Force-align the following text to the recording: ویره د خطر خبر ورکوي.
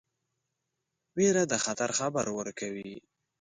ویره 1.17 1.43
د 1.51 1.53
خطر 1.63 1.89
خبر 1.99 2.25
ورکوي. 2.37 2.93